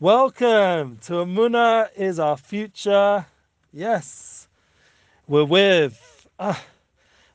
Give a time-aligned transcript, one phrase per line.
[0.00, 3.26] Welcome to Amuna is our future.
[3.72, 4.46] Yes,
[5.26, 6.54] we're with uh,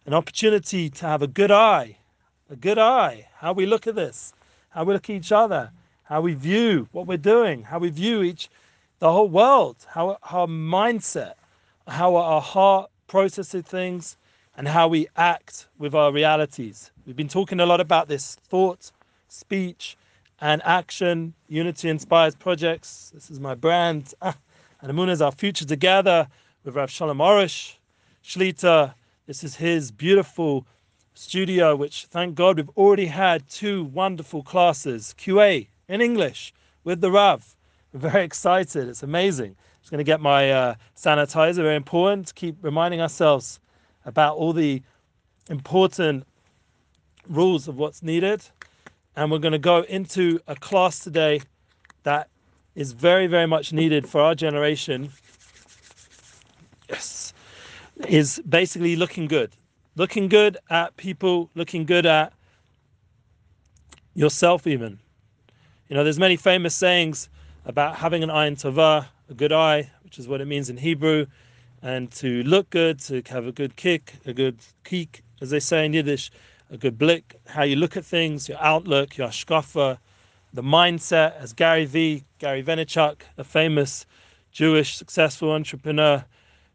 [0.06, 1.98] an opportunity to have a good eye,
[2.50, 3.28] a good eye.
[3.36, 4.32] How we look at this,
[4.70, 5.72] how we look at each other,
[6.04, 8.48] how we view what we're doing, how we view each,
[9.00, 11.34] the whole world, how our mindset,
[11.86, 14.16] how our heart processes things,
[14.56, 16.92] and how we act with our realities.
[17.06, 18.90] We've been talking a lot about this thought,
[19.28, 19.98] speech,
[20.44, 21.34] and action.
[21.48, 23.12] Unity inspires projects.
[23.14, 24.14] This is my brand.
[24.82, 26.28] And Amun is our future together
[26.66, 27.76] with Rav Shalom Arush,
[28.22, 28.94] Shlita.
[29.28, 30.68] This is his beautiful
[31.14, 36.54] studio, which thank God we've already had two wonderful classes, QA in English
[36.84, 37.56] with the Rav.
[37.94, 38.90] We're very excited.
[38.90, 39.56] It's amazing.
[39.80, 41.64] Just going to get my uh, sanitizer.
[41.64, 43.62] Very important to keep reminding ourselves
[44.04, 44.82] about all the
[45.50, 46.28] important
[47.30, 48.44] rules of what's needed.
[49.16, 51.42] And we're going to go into a class today
[52.04, 52.30] that
[52.76, 55.12] is very, very much needed for our generation.
[56.90, 57.34] Yes,
[58.08, 59.52] is basically looking good.
[59.96, 62.34] Looking good at people, looking good at
[64.16, 65.00] yourself, even.
[65.88, 67.30] You know, there's many famous sayings
[67.66, 70.78] about having an eye in tova, a good eye, which is what it means in
[70.78, 71.28] Hebrew,
[71.84, 75.86] and to look good, to have a good kick, a good kick, as they say
[75.86, 76.32] in Yiddish,
[76.74, 80.00] a good blick, how you look at things, your outlook, your hashkafa,
[80.54, 84.08] the mindset, as Gary V, Gary Vaynerchuk, a famous
[84.52, 86.26] Jewish successful entrepreneur,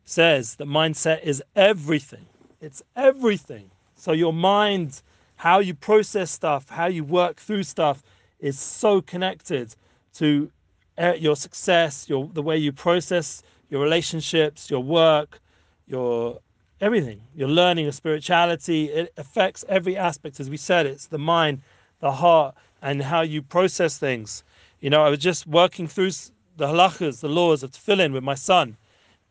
[0.04, 2.26] says, the mindset is everything.
[2.60, 3.70] It's everything.
[3.96, 5.02] So your mind,
[5.34, 8.04] how you process stuff, how you work through stuff,
[8.38, 9.74] is so connected
[10.14, 10.48] to
[10.96, 15.41] uh, your success, your the way you process your relationships, your work,
[15.88, 16.38] your
[16.81, 18.87] everything, your learning, your spirituality.
[18.87, 20.41] It affects every aspect.
[20.41, 21.62] As we said, it's the mind,
[22.01, 24.45] the heart, and how you process things.
[24.81, 26.11] You know, I was just working through
[26.56, 28.77] the halachas, the laws of tefillin with my son,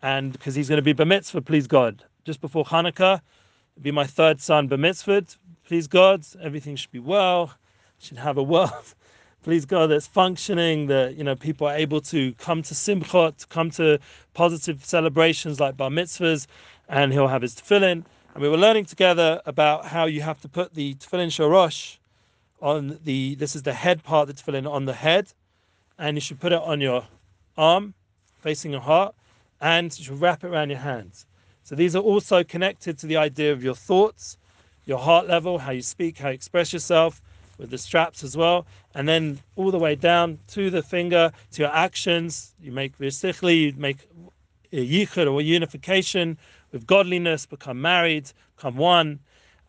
[0.01, 3.21] and because he's going to be bar mitzvah, please God, just before Hanukkah,
[3.81, 5.23] be my third son bar mitzvah,
[5.65, 7.53] please God, everything should be well,
[7.99, 8.95] should have a world,
[9.43, 13.71] please God, that's functioning, that you know people are able to come to simchot, come
[13.71, 13.99] to
[14.33, 16.47] positive celebrations like bar mitzvahs,
[16.89, 18.03] and he'll have his tefillin.
[18.33, 21.97] And we were learning together about how you have to put the tefillin shorosh
[22.61, 25.27] on the, this is the head part of the tefillin on the head,
[25.97, 27.05] and you should put it on your
[27.57, 27.93] arm,
[28.39, 29.15] facing your heart,
[29.61, 31.25] and you should wrap it around your hands.
[31.63, 34.37] So these are also connected to the idea of your thoughts,
[34.85, 37.21] your heart level, how you speak, how you express yourself,
[37.57, 41.61] with the straps as well, and then all the way down to the finger, to
[41.63, 42.53] your actions.
[42.61, 43.97] You make v'sichli, you make
[44.71, 46.37] yichud or unification
[46.71, 49.19] with godliness, become married, become one.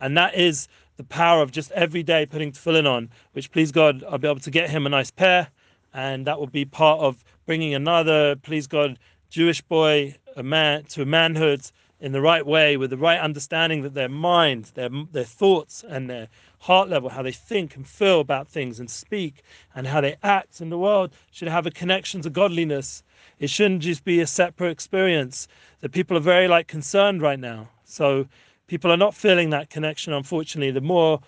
[0.00, 4.04] And that is the power of just every day putting tefillin on, which please God,
[4.08, 5.48] I'll be able to get him a nice pair.
[5.94, 8.98] And that will be part of bringing another, please God,
[9.30, 11.62] Jewish boy a man to manhood
[12.00, 16.08] in the right way, with the right understanding that their mind, their their thoughts, and
[16.08, 19.42] their heart level, how they think and feel about things and speak,
[19.74, 23.02] and how they act in the world, should have a connection to godliness.
[23.38, 25.48] It shouldn't just be a separate experience
[25.80, 27.68] that people are very like concerned right now.
[27.84, 28.26] So
[28.66, 30.72] people are not feeling that connection, unfortunately.
[30.72, 31.20] The more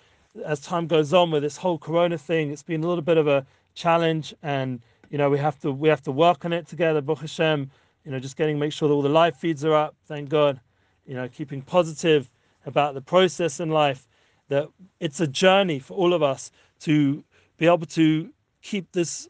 [0.45, 3.27] as time goes on with this whole corona thing, it's been a little bit of
[3.27, 7.01] a challenge and you know we have to we have to work on it together,
[7.01, 7.69] Baruch Hashem,
[8.05, 10.59] you know, just getting make sure that all the live feeds are up, thank God,
[11.05, 12.29] you know, keeping positive
[12.65, 14.07] about the process in life,
[14.51, 14.67] that
[14.99, 16.51] it's a journey for all of us
[16.81, 17.23] to
[17.57, 18.29] be able to
[18.61, 19.29] keep this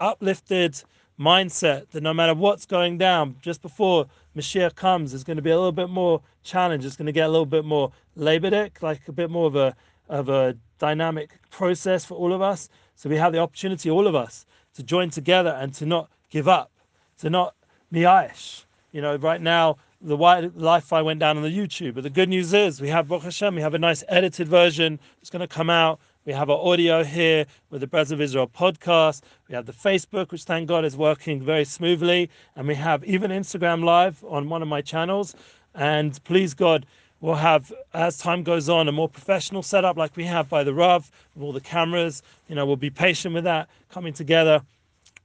[0.00, 0.82] uplifted
[1.18, 5.50] mindset that no matter what's going down, just before Mashiach comes, there's going to be
[5.50, 6.84] a little bit more challenge.
[6.84, 9.76] It's going to get a little bit more laboric, like a bit more of a
[10.08, 12.68] of a dynamic process for all of us.
[12.96, 16.48] So we have the opportunity, all of us, to join together and to not give
[16.48, 16.72] up,
[17.18, 17.54] to not
[17.92, 18.64] miash.
[18.90, 22.52] You know, right now the Wi-Fi went down on the YouTube, but the good news
[22.52, 25.00] is we have Baruch Hashem, we have a nice edited version.
[25.20, 25.98] It's going to come out.
[26.24, 29.22] We have our audio here with the Breslev Israel podcast.
[29.48, 32.30] We have the Facebook, which thank God is working very smoothly.
[32.54, 35.34] And we have even Instagram Live on one of my channels.
[35.74, 36.86] And please God,
[37.20, 40.74] we'll have, as time goes on, a more professional setup like we have by the
[40.74, 42.22] Rav, with all the cameras.
[42.46, 44.62] You know, we'll be patient with that coming together.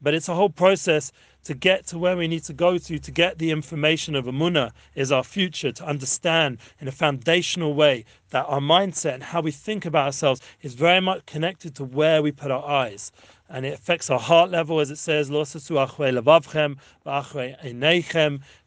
[0.01, 1.11] But it's a whole process
[1.43, 4.71] to get to where we need to go to to get the information of Amuna
[4.95, 9.51] is our future, to understand in a foundational way that our mindset and how we
[9.51, 13.11] think about ourselves is very much connected to where we put our eyes.
[13.49, 15.29] And it affects our heart level, as it says,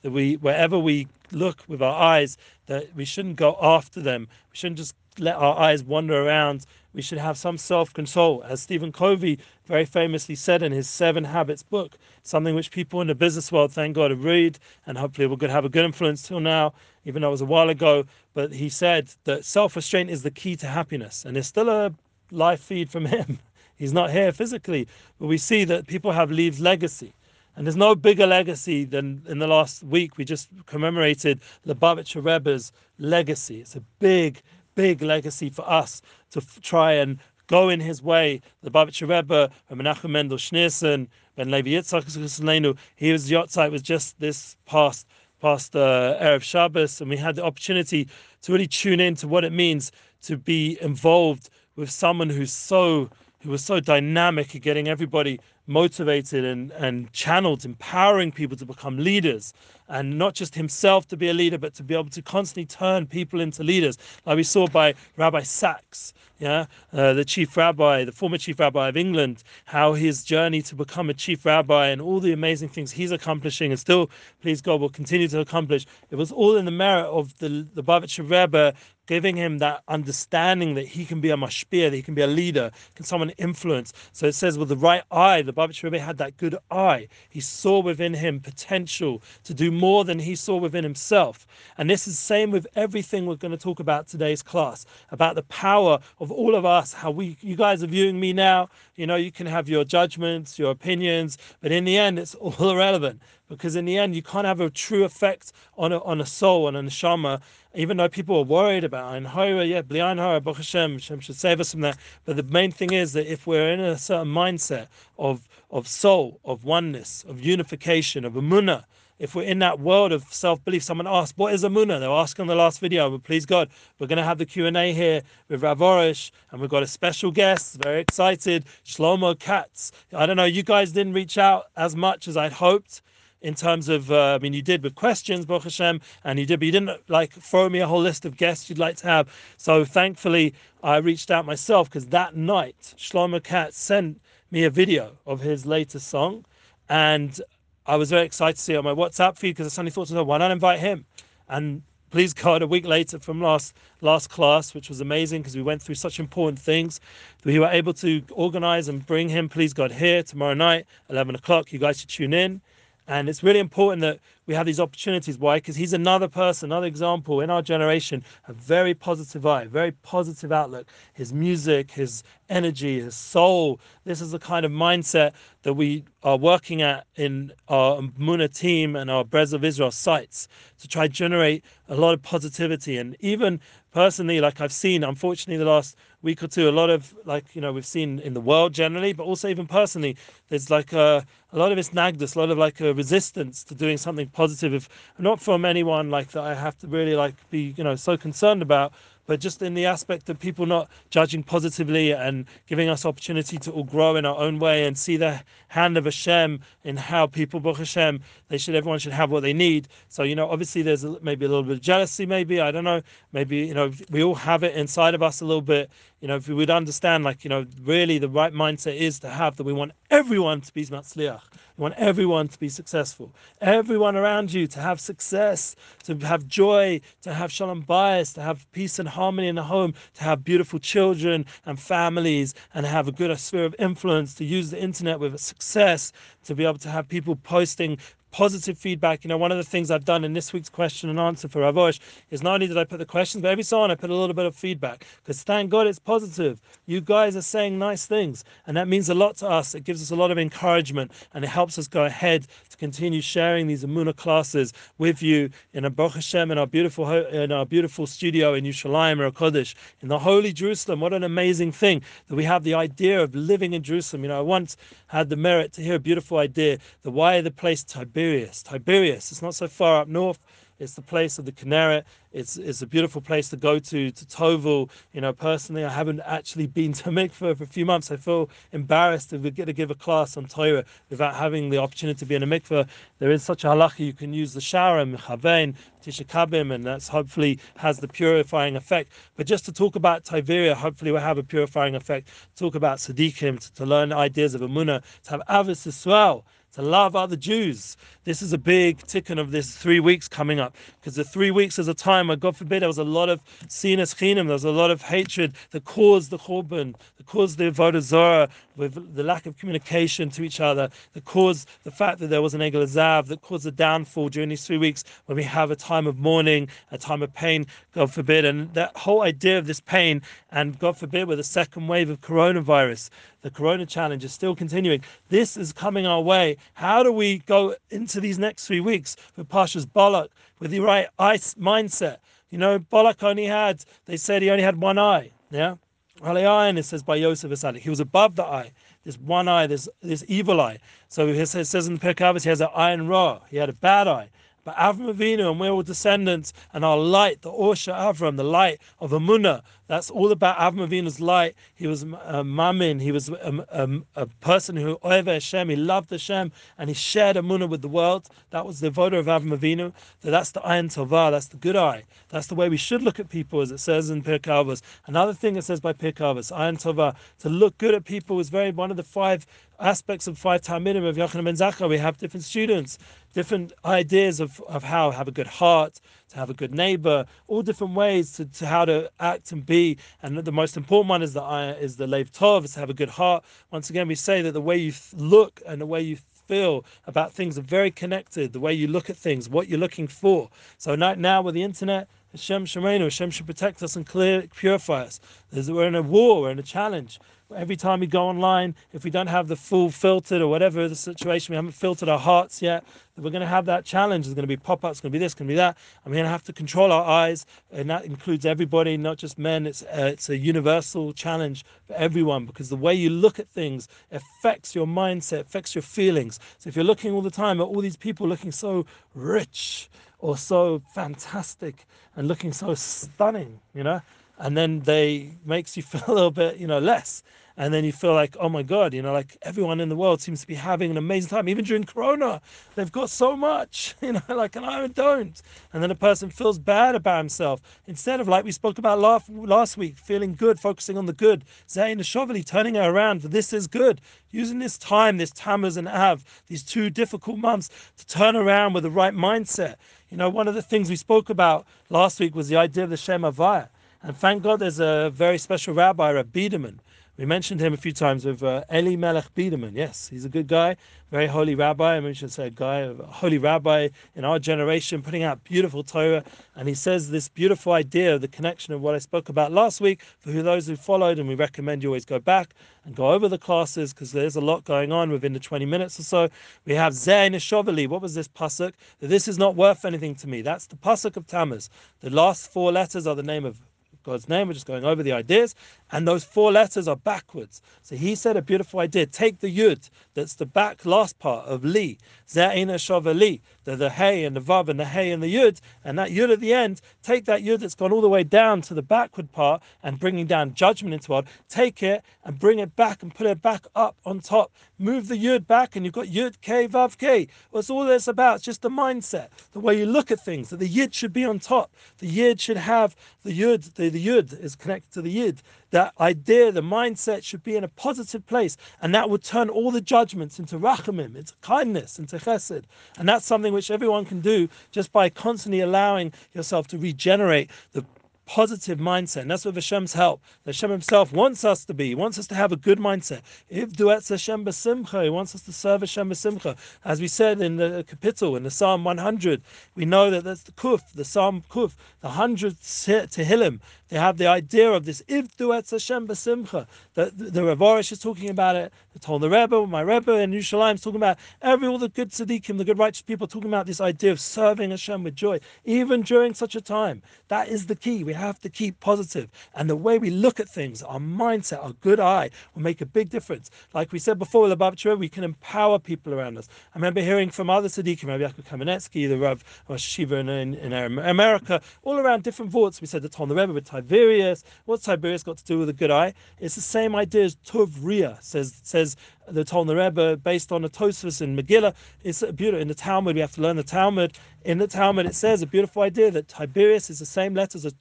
[0.02, 4.28] that we wherever we look with our eyes, that we shouldn't go after them.
[4.52, 6.66] We shouldn't just let our eyes wander around.
[6.92, 8.42] We should have some self control.
[8.44, 13.06] As Stephen Covey very famously said in his Seven Habits book, something which people in
[13.06, 16.40] the business world, thank God, have read, and hopefully to have a good influence till
[16.40, 16.72] now,
[17.04, 18.04] even though it was a while ago.
[18.34, 21.24] But he said that self restraint is the key to happiness.
[21.24, 21.92] And there's still a
[22.30, 23.38] live feed from him.
[23.76, 24.88] He's not here physically,
[25.20, 27.12] but we see that people have leaves legacy.
[27.56, 32.70] And there's no bigger legacy than in the last week we just commemorated Lubavitcher Rebbe's
[32.98, 33.60] legacy.
[33.60, 34.42] It's a big,
[34.76, 36.00] big legacy for us
[36.30, 37.18] to f- try and
[37.48, 38.40] go in his way.
[38.62, 44.56] The Lubavitcher Rebbe, Menachem Mendel Schneerson, Ben Levi Yitzchak he was Yotzai was just this
[44.66, 45.06] past
[45.40, 48.08] past uh, Erev Shabbos, and we had the opportunity
[48.42, 49.92] to really tune in to what it means
[50.22, 53.10] to be involved with someone who's so
[53.42, 58.98] who was so dynamic at getting everybody motivated and, and channeled, empowering people to become
[58.98, 59.52] leaders,
[59.88, 63.06] and not just himself to be a leader, but to be able to constantly turn
[63.06, 63.96] people into leaders,
[64.26, 68.88] like we saw by Rabbi Sacks, yeah, uh, the chief rabbi, the former chief rabbi
[68.88, 72.92] of England, how his journey to become a chief rabbi and all the amazing things
[72.92, 74.10] he's accomplishing and still,
[74.42, 75.86] please God, will continue to accomplish.
[76.10, 78.74] It was all in the merit of the the Lubavitcher Rebbe
[79.06, 82.26] giving him that understanding that he can be a mashpia, that he can be a
[82.26, 83.92] leader, can someone influence.
[84.12, 87.06] So it says with the right eye, the Lubavitcher Rebbe had that good eye.
[87.28, 91.46] He saw within him potential to do more than he saw within himself.
[91.78, 95.34] And this is the same with everything we're going to talk about today's class, about
[95.34, 98.68] the power of all of us, how we you guys are viewing me now.
[98.96, 102.54] You know, you can have your judgments, your opinions, but in the end it's all
[102.70, 106.26] irrelevant because in the end you can't have a true effect on a, on a
[106.26, 107.40] soul, on a neshama,
[107.74, 111.20] even though people are worried about Ein Hora, yeah, Bli Ein Hora, Baruch Hashem, Hashem
[111.20, 111.98] should save us from that.
[112.24, 114.88] But the main thing is that if we're in a certain mindset
[115.18, 118.84] of, of soul, of oneness, of unification, of emunah,
[119.18, 122.44] if we're in that world of self-belief, someone asked, "What is Amuna?" They were asking
[122.44, 123.68] in the last video, but please God,
[123.98, 126.82] we're going to have the Q and A here with Rav Arush, and we've got
[126.82, 127.76] a special guest.
[127.82, 129.92] Very excited, Shlomo Katz.
[130.12, 133.02] I don't know, you guys didn't reach out as much as I'd hoped
[133.42, 136.58] in terms of, uh, I mean, you did with questions, Baruch Hashem, and you did,
[136.58, 139.28] but you didn't like throw me a whole list of guests you'd like to have.
[139.56, 144.20] So thankfully, I reached out myself because that night, Shlomo Katz sent
[144.50, 146.44] me a video of his latest song,
[146.88, 147.40] and
[147.88, 150.14] I was very excited to see on my WhatsApp feed because I suddenly thought to
[150.14, 151.04] myself, why not invite him?
[151.48, 155.62] And please God, a week later from last last class, which was amazing because we
[155.62, 157.00] went through such important things.
[157.44, 161.72] We were able to organize and bring him, please God, here tomorrow night, 11 o'clock.
[161.72, 162.60] You guys should tune in.
[163.06, 165.38] And it's really important that we have these opportunities.
[165.38, 165.56] Why?
[165.58, 170.52] Because he's another person, another example in our generation, a very positive eye, very positive
[170.52, 170.88] outlook.
[171.14, 173.80] His music, his energy, his soul.
[174.04, 175.32] This is the kind of mindset
[175.62, 180.88] that we are working at in our Muna team and our Breslev Israel sites to
[180.88, 182.98] try generate a lot of positivity.
[182.98, 183.60] And even
[183.92, 187.60] personally, like I've seen, unfortunately, the last week or two, a lot of like you
[187.60, 190.16] know we've seen in the world generally, but also even personally,
[190.48, 193.74] there's like a, a lot of it's nagdus, a lot of like a resistance to
[193.74, 194.74] doing something positive.
[194.74, 194.88] If
[195.18, 198.62] not from anyone like that, I have to really like be you know so concerned
[198.62, 198.92] about
[199.26, 203.70] but just in the aspect of people not judging positively and giving us opportunity to
[203.72, 207.60] all grow in our own way and see the hand of Hashem in how people,
[207.60, 209.88] Baruch Hashem, they should, everyone should have what they need.
[210.08, 213.02] So, you know, obviously there's maybe a little bit of jealousy, maybe, I don't know,
[213.32, 215.90] maybe, you know, we all have it inside of us a little bit.
[216.20, 219.28] You know, if we would understand, like, you know, really the right mindset is to
[219.28, 221.42] have that we want everyone to be Matzliach.
[221.76, 223.34] We want everyone to be successful.
[223.60, 228.70] Everyone around you to have success, to have joy, to have shalom bayis, to have
[228.72, 233.12] peace and harmony in the home, to have beautiful children and families, and have a
[233.12, 236.12] good sphere of influence, to use the internet with success,
[236.44, 237.98] to be able to have people posting
[238.36, 239.24] positive feedback.
[239.24, 241.62] You know, one of the things I've done in this week's question and answer for
[241.62, 243.94] Rav Arush is not only did I put the questions, but every so on I
[243.94, 246.60] put a little bit of feedback because thank God it's positive.
[246.84, 249.74] You guys are saying nice things, and that means a lot to us.
[249.74, 253.22] It gives us a lot of encouragement, and it helps us go ahead to continue
[253.22, 257.64] sharing these Amuna classes with you in a Baruch Hashem in our beautiful in our
[257.64, 261.00] beautiful studio in Yerushalayim Ir Kodesh in the holy Jerusalem.
[261.00, 264.24] What an amazing thing that we have the idea of living in Jerusalem.
[264.24, 264.76] You know, I once
[265.06, 268.62] had the merit to hear a beautiful idea the why the place Tiberias Tiberias.
[268.64, 269.30] Tiberias.
[269.30, 270.40] It's not so far up north.
[270.78, 272.02] It's the place of the Kinneret.
[272.32, 274.10] It's it's a beautiful place to go to.
[274.10, 278.10] To Tovel, you know, personally, I haven't actually been to mikveh for a few months.
[278.10, 282.18] I feel embarrassed to get to give a class on Torah without having the opportunity
[282.18, 282.86] to be in a mikveh.
[283.20, 287.08] There is such a halacha you can use the shower and mechavein, tisha and that's
[287.08, 289.12] hopefully has the purifying effect.
[289.36, 292.28] But just to talk about Tiberia, hopefully will have a purifying effect.
[292.56, 296.44] Talk about tzaddikim, to, to learn ideas of Amunah, to have avis as well
[296.76, 297.96] to love other Jews.
[298.24, 301.78] This is a big ticket of this three weeks coming up because the three weeks
[301.78, 304.64] is a time where, God forbid, there was a lot of sinas chinam, there was
[304.64, 309.46] a lot of hatred that caused the churban, that caused the avodah with the lack
[309.46, 313.26] of communication to each other, that caused the fact that there was an egel azav,
[313.28, 316.68] that caused the downfall during these three weeks when we have a time of mourning,
[316.92, 317.64] a time of pain,
[317.94, 321.88] God forbid, and that whole idea of this pain, and God forbid, with a second
[321.88, 323.08] wave of coronavirus,
[323.46, 325.00] the corona challenge is still continuing.
[325.28, 326.56] This is coming our way.
[326.74, 331.08] How do we go into these next three weeks with Parshas Balak, with the right
[331.18, 332.18] ice mindset?
[332.50, 335.30] You know, Balak only had, they said he only had one eye.
[335.50, 335.76] Yeah.
[336.22, 337.78] And it says by Yosef HaTzaddik.
[337.78, 338.72] He was above the eye.
[339.04, 340.78] This one eye, this this evil eye.
[341.08, 343.40] So it says in the Pirkei he has an ayin ra.
[343.50, 344.30] He had a bad eye.
[344.66, 348.80] But Avram Avinu, and we're all descendants, and our light, the Orsha Avram, the light
[348.98, 351.54] of Amunah, that's all about Avram Avinu's light.
[351.76, 355.76] He was uh, a mamin, he was a, a, a person who over Hashem, he
[355.76, 358.28] loved Hashem, and he shared Amunah with the world.
[358.50, 359.92] That was the voter of Avram Avinu.
[360.20, 362.02] So that's the Ayin Tovah, that's the good eye.
[362.30, 365.54] That's the way we should look at people, as it says in Pirkei Another thing
[365.54, 368.96] it says by Pirkei Ayin Tovah, to look good at people is very one of
[368.96, 369.46] the five
[369.78, 371.88] aspects of five Talmidim of Yochanan ben Zakkai.
[371.88, 372.98] We have different students,
[373.36, 376.00] different ideas of, of how have a good heart,
[376.30, 379.98] to have a good neighbor, all different ways to, to how to act and be.
[380.22, 381.44] And the most important one is the
[381.78, 383.44] is the Lev Tov, is to have a good heart.
[383.70, 386.16] Once again, we say that the way you look and the way you
[386.48, 388.54] feel about things are very connected.
[388.54, 390.48] The way you look at things, what you're looking for.
[390.78, 395.20] So now with the internet, Hashem Shemenu, Hashem should protect us and clear, purify us.
[395.50, 397.18] we're in a war, we're in a challenge.
[397.54, 400.96] Every time we go online, if we don't have the full filtered or whatever the
[400.96, 402.84] situation, we haven't filtered our hearts yet,
[403.16, 404.26] we're going to have that challenge.
[404.26, 405.78] There's going to be pop ups, going to be this, going to be that.
[406.04, 409.66] We're going to have to control our eyes, and that includes everybody, not just men.
[409.66, 413.88] It's uh, it's a universal challenge for everyone because the way you look at things
[414.10, 416.38] affects your mindset, affects your feelings.
[416.58, 420.36] So if you're looking all the time at all these people looking so rich or
[420.36, 424.00] so fantastic and looking so stunning, you know,
[424.38, 427.22] and then they makes you feel a little bit, you know, less.
[427.58, 430.20] And then you feel like, oh my God, you know, like everyone in the world
[430.20, 431.48] seems to be having an amazing time.
[431.48, 432.42] Even during Corona,
[432.74, 435.40] they've got so much, you know, like, and I don't.
[435.72, 437.62] And then a person feels bad about himself.
[437.86, 441.44] Instead of, like we spoke about last, last week, feeling good, focusing on the good,
[441.66, 444.02] Zayn Shoveli, turning it around, this is good.
[444.30, 448.82] Using this time, this Tammuz and Av, these two difficult months, to turn around with
[448.82, 449.76] the right mindset.
[450.10, 452.90] You know, one of the things we spoke about last week was the idea of
[452.90, 453.68] the Shem Havaya
[454.06, 456.78] and thank God there's a very special rabbi, Rabbi Biderman.
[457.18, 459.74] We mentioned him a few times with uh, Elimelech Biderman.
[459.74, 460.76] Yes, he's a good guy,
[461.10, 461.96] very holy rabbi.
[461.96, 466.22] I should say a guy, a holy rabbi in our generation, putting out beautiful Torah.
[466.56, 469.80] And he says this beautiful idea of the connection of what I spoke about last
[469.80, 471.18] week for those who followed.
[471.18, 472.52] And we recommend you always go back
[472.84, 475.98] and go over the classes because there's a lot going on within the 20 minutes
[475.98, 476.28] or so.
[476.66, 477.88] We have Shoveli.
[477.88, 478.74] What was this pasuk?
[479.00, 480.42] This is not worth anything to me.
[480.42, 481.70] That's the pasuk of Tammuz.
[482.00, 483.58] The last four letters are the name of
[484.06, 484.46] God's name.
[484.46, 485.56] We're just going over the ideas.
[485.90, 487.60] And those four letters are backwards.
[487.82, 489.04] So he said a beautiful idea.
[489.04, 491.98] Take the yud, that's the back last part of li.
[492.28, 493.40] Za'ina shavali.
[493.66, 495.60] The, the hey and the vav and the hey and the yud.
[495.84, 498.62] And that yud at the end, take that yud that's gone all the way down
[498.62, 501.26] to the backward part and bringing down judgment into world.
[501.48, 504.52] Take it and bring it back and put it back up on top.
[504.78, 507.26] Move the yud back and you've got yud k vav k.
[507.50, 508.36] What's all this about?
[508.36, 510.50] It's just the mindset, the way you look at things.
[510.50, 511.74] That the yud should be on top.
[511.98, 513.74] The yud should have the yud.
[513.74, 517.64] The, the yud is connected to the yid that idea, the mindset should be in
[517.64, 522.16] a positive place, and that would turn all the judgments into rachamim, into kindness, into
[522.16, 522.64] chesed.
[522.98, 527.84] And that's something which everyone can do just by constantly allowing yourself to regenerate the
[528.26, 529.22] positive mindset.
[529.22, 530.20] And that's with Hashem's help.
[530.44, 531.94] Hashem himself wants us to be.
[531.94, 533.22] Wants us to have a good mindset.
[533.50, 536.56] Ivdu et Hashem b'simcha, he wants us to serve Hashem b'simcha.
[536.84, 539.42] As we said in the capital, in the Psalm 100,
[539.74, 543.60] we know that that's the kuf, the Psalm kuf, the 100 Tehillim.
[543.88, 546.66] They have the idea of this Ivdu et Hashem b'simcha.
[546.94, 548.72] The, the, the Rav Arush is talking about it.
[549.00, 552.64] The Rebbe, my Rebbe in Yerushalayim is talking about every all the good tzaddikim, the
[552.64, 556.56] good righteous people talking about this idea of serving Hashem with joy, even during such
[556.56, 557.02] a time.
[557.28, 558.02] That is the key.
[558.02, 559.30] We have to keep positive.
[559.54, 562.86] And the way we look at things, our mindset, our good eye, will make a
[562.86, 563.50] big difference.
[563.74, 566.48] Like we said before with the we can empower people around us.
[566.74, 570.72] I remember hearing from other tzaddikim, Rabbi Yaakov Kamenetsky, the Rav Rosh in, in, in,
[570.72, 572.80] America, all around different vorts.
[572.80, 574.44] We said the Tom the Rebbe with Tiberius.
[574.64, 576.14] What's Tiberius got to do with a good eye?
[576.38, 578.96] It's the same idea as Tov Ria, says, says
[579.28, 581.74] the Talmud Rebbe, based on the Tosfos in Megillah.
[582.04, 582.60] It's beautiful.
[582.60, 584.18] In the Talmud, we have to learn the Talmud.
[584.44, 587.72] In the Talmud, it says a beautiful idea that Tiberius is the same letters as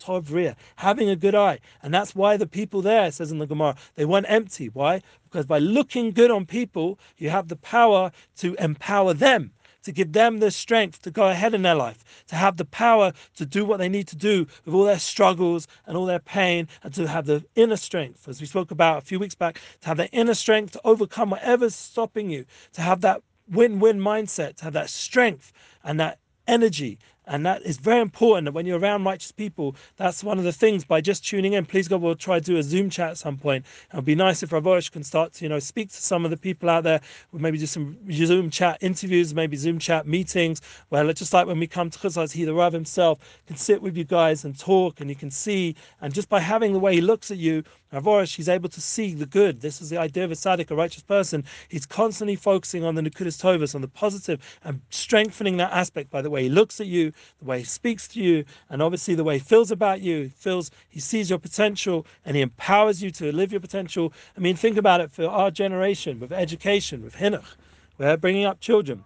[0.77, 1.60] Having a good eye.
[1.82, 4.67] And that's why the people there, says in the Gemara, they weren't empty.
[4.67, 5.01] Why?
[5.24, 9.51] Because by looking good on people, you have the power to empower them
[9.86, 13.13] to give them the strength to go ahead in their life, to have the power
[13.36, 16.67] to do what they need to do with all their struggles and all their pain,
[16.84, 19.88] and to have the inner strength, as we spoke about a few weeks back, to
[19.88, 24.55] have the inner strength to overcome whatever's stopping you, to have that win win mindset,
[24.55, 25.53] to have that strength
[25.84, 26.17] and that
[26.48, 30.44] energy and that is very important that when you're around righteous people, that's one of
[30.44, 31.65] the things by just tuning in.
[31.65, 33.65] Please God, we'll try to do a Zoom chat at some point.
[33.91, 36.32] It would be nice if Rav can start to, you know, speak to some of
[36.32, 37.01] the people out there.
[37.32, 41.48] We'll maybe do some Zoom chat interviews, maybe Zoom chat meetings, where it's just like
[41.48, 44.58] when we come to Chazaz, he, the Rav himself, can sit with you guys and
[44.58, 45.75] talk and you can see.
[46.01, 47.63] And just by having the way he looks at you,
[47.94, 49.62] Avorish, he's able to see the good.
[49.62, 51.46] This is the idea of a tzaddik, a righteous person.
[51.70, 56.22] He's constantly focusing on the Nukudas Tovas, on the positive, and strengthening that aspect by
[56.22, 59.24] the way he looks at you, the way he speaks to you, and obviously the
[59.24, 60.24] way he feels about you.
[60.24, 64.14] He feels he sees your potential and he empowers you to live your potential.
[64.38, 67.56] I mean, think about it for our generation with education, with Hinuch.
[67.98, 69.04] We're bringing up children.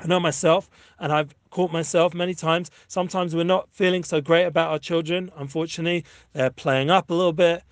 [0.00, 2.70] I know myself, and I've caught myself many times.
[2.88, 5.30] Sometimes we're not feeling so great about our children.
[5.36, 7.62] Unfortunately, they're playing up a little bit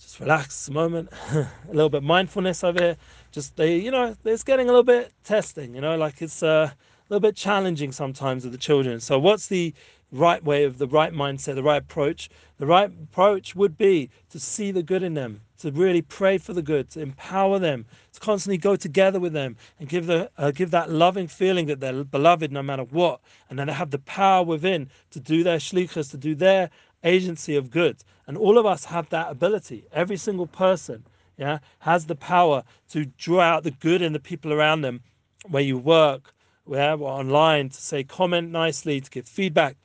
[0.00, 2.98] just relax a moment, a little bit mindfulness over it.
[3.32, 5.74] Just they, you know, it's getting a little bit testing.
[5.74, 6.70] You know, like it's uh,
[7.08, 9.00] little bit challenging sometimes with the children.
[9.00, 9.74] So what's the
[10.10, 12.30] right way of the right mindset, the right approach?
[12.58, 16.52] The right approach would be to see the good in them, to really pray for
[16.52, 20.50] the good, to empower them, to constantly go together with them and give the uh,
[20.50, 23.20] give that loving feeling that they're beloved no matter what,
[23.50, 26.70] and then they have the power within to do their shlichas, to do their
[27.02, 27.96] agency of good.
[28.26, 29.84] And all of us have that ability.
[29.92, 31.04] Every single person
[31.36, 35.02] yeah, has the power to draw out the good in the people around them
[35.48, 36.33] where you work,
[36.64, 39.76] where online, to say comment nicely, to give feedback,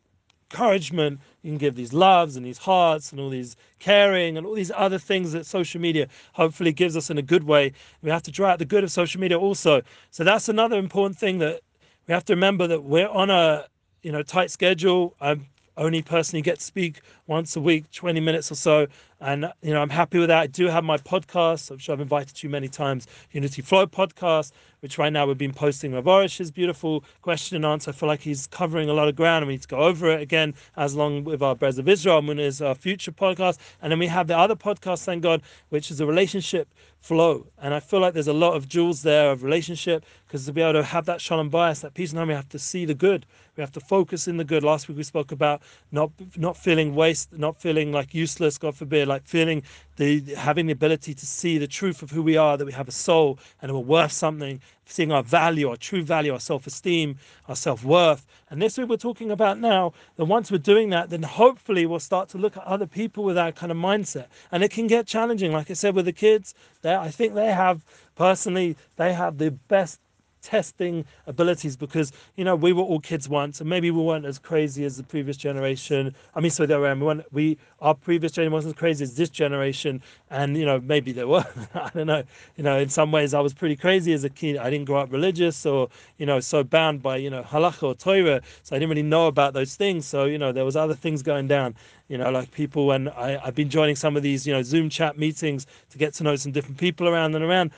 [0.52, 1.20] encouragement.
[1.44, 4.72] You can give these loves and these hearts and all these caring and all these
[4.76, 7.74] other things that social media hopefully gives us in a good way.
[8.02, 9.82] We have to draw out the good of social media also.
[10.12, 11.62] So that's another important thing that
[12.08, 13.66] we have to remember that we're on a
[14.02, 15.16] you know tight schedule.
[15.22, 18.88] I'm only personally get to speak once a week, 20 minutes or so.
[19.22, 20.40] And, you know, I'm happy with that.
[20.40, 24.98] I do have my podcast, which I've invited you many times, Unity Flow podcast, which
[24.98, 27.92] right now we've been posting Mavorish's beautiful question and answer.
[27.92, 30.10] I feel like he's covering a lot of ground and we need to go over
[30.10, 33.60] it again, as long with our Breslev Israel, and is our future podcast.
[33.82, 36.68] And then we have the other podcast, thank God, which is a relationship
[37.02, 37.46] flow.
[37.62, 40.62] And I feel like there's a lot of jewels there of relationship because to be
[40.62, 42.94] able to have that shalom bayis, that peace and harmony, we have to see the
[42.94, 43.26] good.
[43.56, 44.64] We have to focus in the good.
[44.64, 45.62] Last week we spoke about
[45.92, 49.64] not not feeling waste, not feeling like useless, God forbid, like feeling
[49.98, 52.88] the having the ability to see the truth of who we are, that we have
[52.88, 57.56] a soul and we're worth something, seeing our value, our true value, our self-esteem, our
[57.56, 58.26] self-worth.
[58.50, 62.30] And this we're talking about now, that once we're doing that, then hopefully we'll start
[62.30, 64.28] to look at other people with that kind of mindset.
[64.52, 65.52] And it can get challenging.
[65.52, 67.84] Like I said, with the kids, I think they have
[68.16, 70.00] personally, they have the best
[70.42, 74.40] testing abilities because you know we were all kids once and maybe we weren't as
[74.40, 76.14] crazy as the previous generation.
[76.36, 79.16] I mean so there were we, weren't, we our previous generation wasn't as crazy as
[79.16, 81.46] this generation and you know maybe they were.
[81.74, 82.24] I don't know.
[82.56, 84.58] You know in some ways i was pretty crazy as a kid.
[84.58, 87.96] I didn't grow up religious or you know so bound by you know halacha or
[87.96, 88.42] torah.
[88.64, 90.06] So i didn't really know about those things.
[90.06, 91.76] So you know there was other things going down.
[92.08, 94.90] You know like people when I, i've been joining some of these you know zoom
[94.90, 97.72] chat meetings to get to know some different people around and around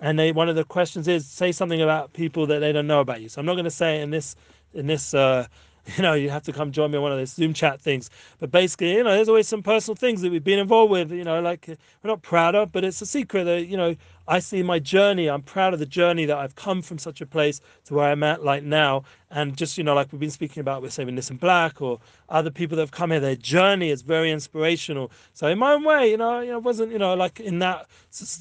[0.00, 3.00] and they, one of the questions is say something about people that they don't know
[3.00, 3.28] about you.
[3.28, 4.36] So I'm not going to say in this
[4.72, 5.46] in this uh,
[5.96, 8.10] you know, you have to come join me on one of those Zoom chat things.
[8.38, 11.24] But basically, you know, there's always some personal things that we've been involved with, you
[11.24, 11.76] know, like we're
[12.08, 13.96] not proud of, but it's a secret that, you know,
[14.30, 15.28] I see my journey.
[15.28, 18.22] I'm proud of the journey that I've come from such a place to where I'm
[18.22, 19.02] at like now.
[19.32, 21.98] And just, you know, like we've been speaking about with Saving This in Black or
[22.28, 25.10] other people that have come here, their journey is very inspirational.
[25.32, 27.88] So in my own way, you know, know, wasn't, you know, like in that,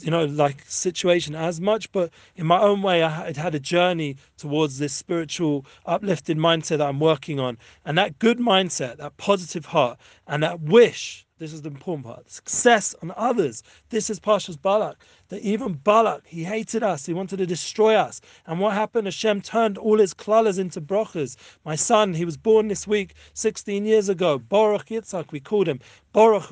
[0.02, 3.60] you know, like situation as much, but in my own way, I had had a
[3.60, 7.58] journey towards this spiritual uplifted mindset that I'm working on.
[7.84, 9.98] And that good mindset, that positive heart
[10.28, 12.30] and that wish this is the important part.
[12.30, 13.64] Success on others.
[13.90, 15.06] This is Parshas Balak.
[15.30, 17.06] That even Balak, he hated us.
[17.06, 18.20] He wanted to destroy us.
[18.48, 19.06] And what happened?
[19.06, 21.38] Hashem turned all his klalas into brochas.
[21.64, 24.40] My son, he was born this week, 16 years ago.
[24.40, 25.80] Baruch Yitzhak, we called him.
[26.14, 26.50] Baruch.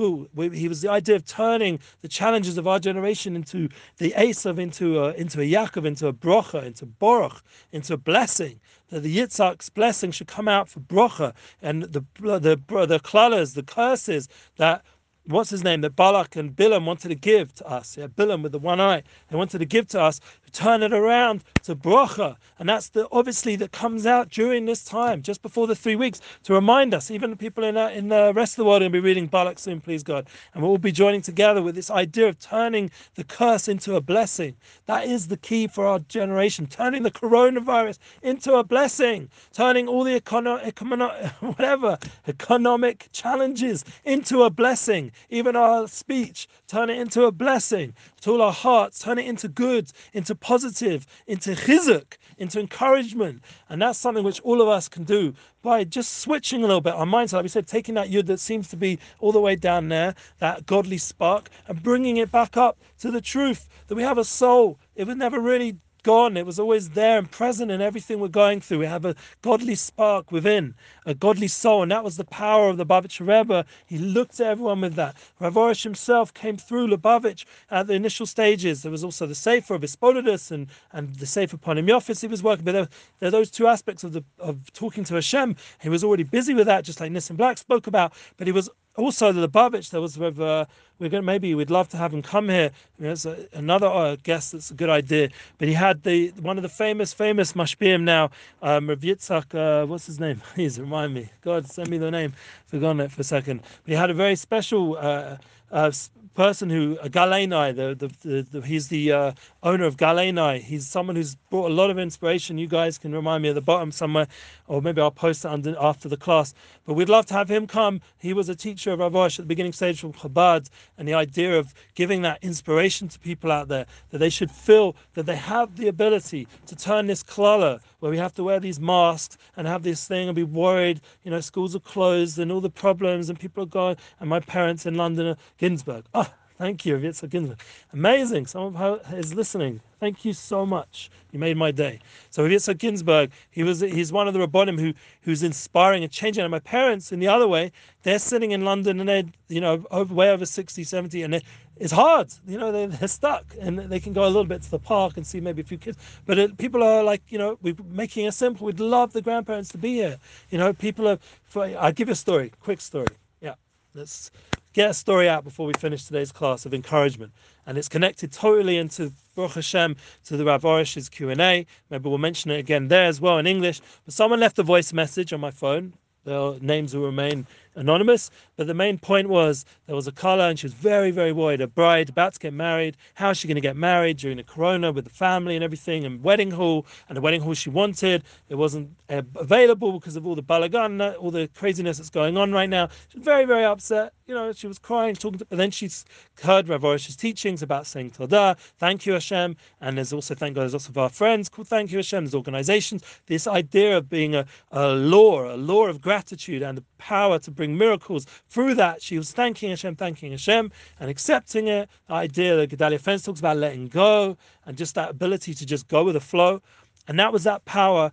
[0.53, 4.99] He was the idea of turning the challenges of our generation into the Esav, into
[4.99, 8.59] a, into a Yaakov, into a brocha, into Baruch, into a blessing
[8.89, 13.63] that the Yitzhak's blessing should come out for brocha and the the the klalas, the
[13.63, 14.83] curses that
[15.27, 17.97] what's his name, that Balak and Bilam wanted to give to us.
[17.97, 19.03] Yeah, Bilam with the one eye.
[19.29, 22.37] They wanted to give to us, turn it around to bracha.
[22.59, 26.21] And that's the obviously that comes out during this time, just before the three weeks,
[26.43, 28.85] to remind us, even the people in, uh, in the rest of the world are
[28.85, 30.27] going to be reading Balak soon, please God.
[30.53, 34.01] And we'll all be joining together with this idea of turning the curse into a
[34.01, 34.55] blessing.
[34.85, 40.03] That is the key for our generation, turning the coronavirus into a blessing, turning all
[40.03, 47.25] the econo- econo- whatever economic challenges into a blessing even our speech, turn it into
[47.25, 47.93] a blessing.
[48.21, 53.41] To all our hearts, turn it into good, into positive, into chizuk, into encouragement.
[53.69, 56.93] And that's something which all of us can do by just switching a little bit
[56.93, 57.33] our mindset.
[57.33, 60.15] Like we said, taking that yud that seems to be all the way down there,
[60.39, 64.23] that godly spark, and bringing it back up to the truth that we have a
[64.23, 64.79] soul.
[64.95, 65.77] It was never really
[66.07, 66.37] gone.
[66.37, 68.79] It was always there and present in everything we're going through.
[68.79, 70.73] We have a godly spark within,
[71.05, 73.65] a godly soul, and that was the power of the Lubavitcher Rebbe.
[73.87, 75.17] He looked at everyone with that.
[75.41, 78.83] Rav Arush himself came through Lubavitch at the initial stages.
[78.83, 82.41] There was also the Sefer of Hisbodedus and, and the Sefer Panim Yofis he was
[82.41, 82.87] working, but there,
[83.19, 85.57] there are those two aspects of the of talking to Hashem.
[85.81, 88.69] He was already busy with that, just like Nissen Black spoke about, but he was
[88.97, 90.65] also the Lubavitch, there was with, uh,
[90.99, 92.71] we're going maybe we'd love to have him come here.
[92.99, 95.29] There's a, another uh, guest that's a good idea.
[95.59, 98.31] But he had the one of the famous famous mashpim now,
[98.61, 100.41] um, Rav Yitzhak, uh, what's his name?
[100.53, 101.29] Please remind me.
[101.41, 102.33] God, send me the name.
[102.65, 103.61] Forgotten it for a second.
[103.61, 105.37] But he had a very special uh,
[105.71, 105.91] uh,
[106.37, 109.31] person who uh, Gal Einai, the, the, the, the, he's the uh,
[109.63, 110.61] owner of Gal Einai.
[110.61, 112.59] He's someone who's brought a lot of inspiration.
[112.59, 114.27] You guys can remind me at the bottom somewhere,
[114.67, 116.53] or maybe I'll post it under, after the class.
[116.85, 118.01] But we'd love to have him come.
[118.19, 120.69] He was a teacher of Rav Arush at the beginning stage from Chabad,
[120.99, 124.95] and the idea of giving that inspiration to people out there that they should feel
[125.15, 128.79] that they have the ability to turn this klala where we have to wear these
[128.79, 131.01] masks and have this thing and be worried.
[131.23, 133.97] You know, schools are closed and all the problems, and people are gone.
[134.19, 136.05] And my parents in London are Ginsburgh.
[136.13, 137.59] Oh, Thank you, Yitzhak Ginsburgh.
[137.93, 138.47] Amazing.
[138.47, 139.79] Someone is listening.
[139.99, 141.11] Thank you so much.
[141.31, 141.99] You made my day.
[142.31, 146.43] So Yitzhak Ginsburgh, he was he's one of the Rabbonim who who's inspiring and changing.
[146.43, 147.71] And my parents, in the other way,
[148.03, 151.43] they're sitting in London and they're, you know, over, way over 60, 70, and
[151.77, 152.33] it's hard.
[152.47, 155.17] You know, they're, they're stuck and they can go a little bit to the park
[155.17, 155.97] and see maybe a few kids.
[156.25, 158.65] But it, people are like, you know, we're making it simple.
[158.65, 160.17] We'd love the grandparents to be here.
[160.49, 163.17] You know, people are, for, I'll give you a story, quick story.
[163.41, 163.55] Yeah.
[163.93, 164.31] Let's
[164.77, 167.33] get a story out before we finish today's class of encouragement.
[167.65, 171.65] And it's connected totally into Baruch Hashem to the Rav Arush's Q&A.
[171.89, 173.81] Maybe we'll mention it again there as well in English.
[174.05, 175.95] But someone left a voice message on my phone.
[176.25, 178.29] Their names will remain anonymous.
[178.57, 181.61] But the main point was there was a kala and she was very, very worried.
[181.61, 182.97] A bride about to get married.
[183.13, 186.03] How is she going to get married during the corona with the family and everything
[186.05, 188.23] and wedding hall and the wedding hall she wanted?
[188.49, 192.51] It wasn't uh, available because of all the balagan, all the craziness that's going on
[192.51, 192.89] right now.
[193.09, 194.13] She was very, very upset.
[194.25, 196.03] You know, she was crying, talking, to, then she's
[196.43, 200.63] heard Rav Arush's teachings about saying Todah, thank you Hashem, and there's also thank God
[200.63, 202.25] there's lots of our friends called Thank You Hashem.
[202.25, 203.03] There's organizations.
[203.27, 207.51] This idea of being a, a law, a law of gratitude and the power to
[207.51, 208.25] bring miracles.
[208.49, 211.89] Through that, she was thanking Hashem, thanking Hashem, and accepting it.
[212.07, 215.87] The idea that Gedalia Fenster talks about letting go and just that ability to just
[215.87, 216.61] go with the flow.
[217.07, 218.11] And that was that power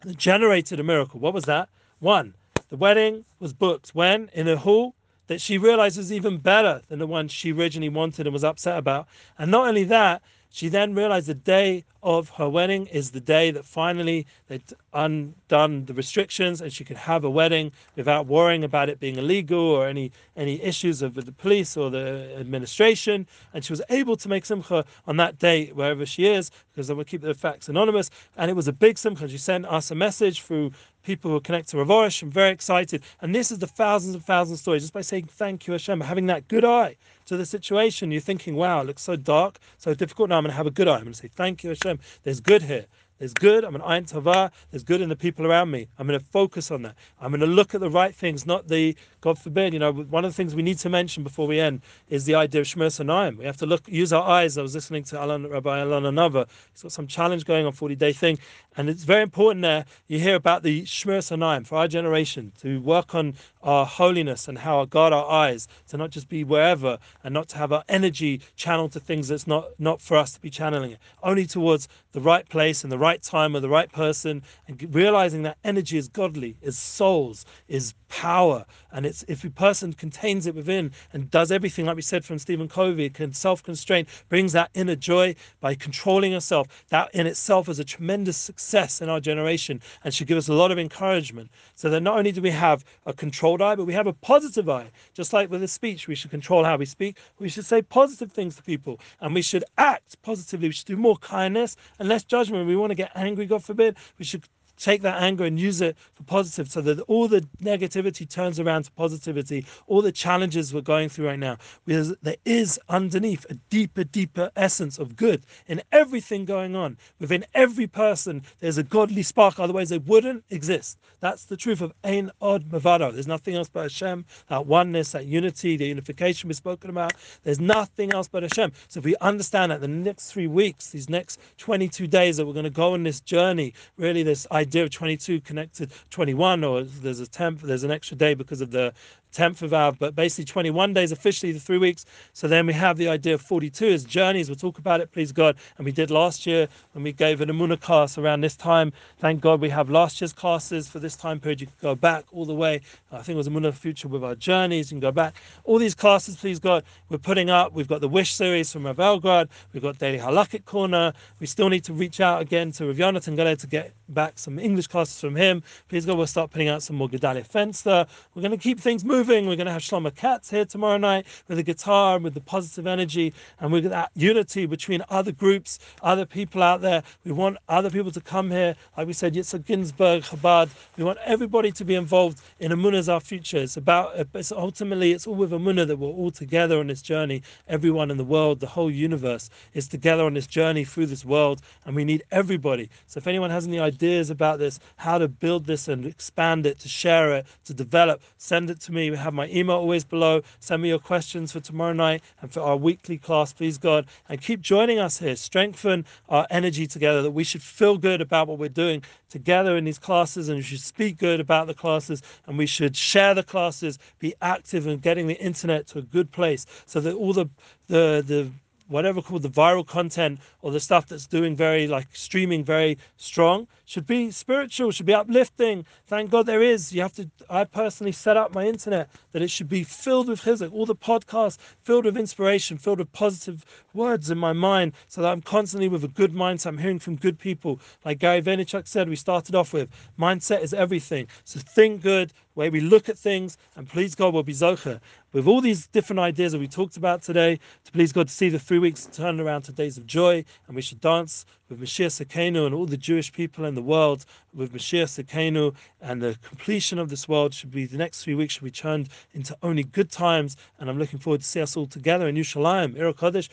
[0.00, 1.20] that generated a miracle.
[1.20, 1.68] What was that?
[2.00, 2.34] One,
[2.68, 3.90] the wedding was booked.
[3.90, 4.28] When?
[4.32, 4.94] In a hall
[5.28, 8.76] that she realized was even better than the one she originally wanted and was upset
[8.76, 9.06] about.
[9.38, 13.50] And not only that, she then realized the day of her wedding is the day
[13.50, 14.62] that finally they'd
[14.92, 19.58] undone the restrictions and she could have a wedding without worrying about it being illegal
[19.58, 23.26] or any any issues of the police or the administration.
[23.54, 26.92] And she was able to make simcha on that day wherever she is because I
[26.92, 28.10] will keep the facts anonymous.
[28.36, 29.28] And it was a big simcha.
[29.28, 32.22] She sent us a message through people who connect to Rav Arush.
[32.22, 33.02] I'm very excited.
[33.20, 36.00] And this is the thousands and thousands of stories just by saying thank you, Hashem,
[36.00, 38.10] having that good eye to the situation.
[38.10, 40.28] You're thinking, wow, it looks so dark, so difficult.
[40.28, 40.96] Now I'm going to have a good eye.
[40.96, 41.98] I'm going to say thank you, Hashem.
[42.22, 42.86] There's good here.
[43.18, 43.64] There's good.
[43.64, 44.50] I'm an ayin tova.
[44.70, 45.86] There's good in the people around me.
[45.98, 46.96] I'm going to focus on that.
[47.20, 49.72] I'm going to look at the right things, not the God forbid.
[49.72, 52.34] You know, one of the things we need to mention before we end is the
[52.34, 53.36] idea of Shmiras Einayim.
[53.36, 54.58] We have to look, use our eyes.
[54.58, 56.48] I was listening to Alon, Rabbi Alon Anava.
[56.72, 58.38] He's got some challenge going on 40 day thing,
[58.76, 59.84] and it's very important there.
[60.08, 64.58] You hear about the Shmiras Einayim for our generation to work on our holiness and
[64.58, 68.40] how guard our eyes to not just be wherever and not to have our energy
[68.56, 72.20] channeled to things that's not not for us to be channeling it, only towards the
[72.20, 76.08] right place and the right time with the right person, and realizing that energy is
[76.08, 78.64] godly, is souls, is power.
[78.92, 82.38] And it's if a person contains it within and does everything, like we said from
[82.38, 86.84] Stephen Covey, can self-constraint, brings that inner joy by controlling herself.
[86.90, 90.54] That in itself is a tremendous success in our generation and should give us a
[90.54, 91.50] lot of encouragement.
[91.74, 94.68] So that not only do we have a controlled eye, but we have a positive
[94.68, 94.90] eye.
[95.14, 97.18] Just like with a speech, we should control how we speak.
[97.38, 100.68] We should say positive things to people and we should act positively.
[100.68, 102.68] We should do more kindness and less judgment.
[102.68, 103.96] We want to get angry, God forbid.
[104.18, 104.44] We should
[104.76, 108.84] take that anger and use it for positive so that all the negativity turns around
[108.84, 109.64] to positivity.
[109.86, 114.50] All the challenges we're going through right now because there is underneath a deeper deeper
[114.56, 116.96] essence of good in everything going on.
[117.20, 120.98] Within every person there's a godly spark otherwise they wouldn't exist.
[121.20, 125.26] That's the truth of Ein Od Milvado there's nothing else but Hashem that oneness that
[125.26, 127.12] unity the unification we've spoken about.
[127.44, 128.72] There's nothing else but Hashem.
[128.88, 132.52] So if we understand that the next three weeks these next 22 days that we're
[132.52, 136.82] going to go on this journey really this idea idea of 22 connected 21 or
[136.82, 138.92] there's a temp there's an extra day because of the
[139.32, 142.04] 10th of Av, but basically 21 days officially, the three weeks.
[142.32, 144.48] So then we have the idea of 42 as journeys.
[144.48, 145.56] We'll talk about it, please God.
[145.78, 148.92] And we did last year when we gave an Amuna class around this time.
[149.18, 151.60] Thank God we have last year's classes for this time period.
[151.60, 152.80] You can go back all the way.
[153.10, 154.90] I think it was Amuna Future with our journeys.
[154.90, 155.36] You can go back.
[155.64, 157.72] All these classes, please God, we're putting up.
[157.72, 159.48] We've got the Wish series from Rav Elgrad.
[159.72, 161.12] We've got Daily Halakhic Corner.
[161.40, 164.88] We still need to reach out again to Rav Galed to get back some English
[164.88, 165.62] classes from him.
[165.88, 168.06] Please God, we'll start putting out some more Gedalia Fenster.
[168.34, 169.46] We're going to keep things moving moving.
[169.46, 172.40] We're going to have Shlomo Katz here tomorrow night with the guitar and with the
[172.40, 177.04] positive energy and with that unity between other groups, other people out there.
[177.24, 178.74] We want other people to come here.
[178.96, 180.70] Like we said, Yitzhak Ginsburgh, Chabad.
[180.96, 183.58] We want everybody to be involved in Amunah as our future.
[183.58, 187.44] It's about, it's ultimately, it's all with Amunah that we're all together on this journey.
[187.68, 191.62] Everyone in the world, the whole universe is together on this journey through this world
[191.86, 192.90] and we need everybody.
[193.06, 196.80] So if anyone has any ideas about this, how to build this and expand it,
[196.80, 200.42] to share it, to develop, send it to me have my email always below.
[200.60, 204.06] Send me your questions for tomorrow night and for our weekly class, please God.
[204.28, 205.36] And keep joining us here.
[205.36, 209.84] Strengthen our energy together that we should feel good about what we're doing together in
[209.84, 213.42] these classes and we should speak good about the classes and we should share the
[213.42, 217.48] classes, be active in getting the internet to a good place so that all the
[217.88, 218.50] the the
[218.92, 223.66] whatever called the viral content or the stuff that's doing very like streaming very strong
[223.92, 225.84] should be spiritual, should be uplifting.
[226.06, 226.92] Thank God there is.
[226.92, 230.42] You have to, I personally set up my internet that it should be filled with
[230.42, 235.20] chizuk, all the podcasts filled with inspiration, filled with positive words in my mind, so
[235.20, 236.66] that I'm constantly with a good mindset.
[236.66, 237.80] I'm hearing from good people.
[238.04, 241.26] Like Gary Vaynerchuk said, we started off with mindset is everything.
[241.44, 245.00] So think good, way we look at things, and please God will be Zocher.
[245.32, 248.48] With all these different ideas that we talked about today, to please God to see
[248.48, 252.26] the three weeks turn around to days of joy, and we should dance with Mashiach
[252.26, 256.98] Tzidkeinu and all the Jewish people in the world, with Mashiach Tzidkeinu and the completion
[256.98, 260.10] of this world should be the next three weeks should be turned into only good
[260.10, 260.56] times.
[260.78, 263.48] And I'm looking forward to see us all together in Yerushalayim, Ir Kodesh,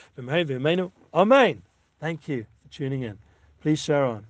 [1.13, 1.61] Amen.
[1.99, 3.17] Thank you for tuning in.
[3.61, 4.25] Please share on.